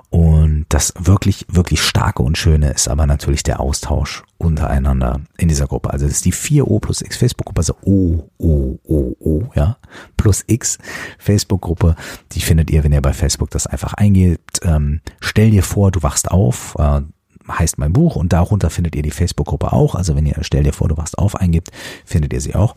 [0.09, 5.67] Und das wirklich, wirklich starke und schöne ist aber natürlich der Austausch untereinander in dieser
[5.67, 5.91] Gruppe.
[5.91, 9.77] Also es ist die 4O plus X Facebook-Gruppe, also O, O, O, O, ja,
[10.17, 10.77] plus X
[11.17, 11.95] Facebook-Gruppe.
[12.33, 14.59] Die findet ihr, wenn ihr bei Facebook das einfach eingebt.
[14.63, 17.01] Ähm, stell dir vor, du wachst auf, äh,
[17.49, 19.95] heißt mein Buch und darunter findet ihr die Facebook-Gruppe auch.
[19.95, 21.71] Also wenn ihr stell dir vor, du wachst auf eingibt,
[22.05, 22.75] findet ihr sie auch.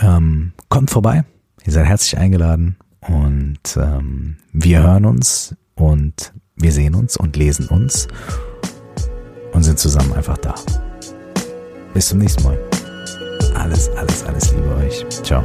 [0.00, 1.24] Ähm, kommt vorbei,
[1.64, 7.68] ihr seid herzlich eingeladen und ähm, wir hören uns und wir sehen uns und lesen
[7.68, 8.08] uns
[9.52, 10.54] und sind zusammen einfach da.
[11.94, 12.58] Bis zum nächsten Mal.
[13.54, 15.06] Alles, alles, alles Liebe euch.
[15.22, 15.42] Ciao.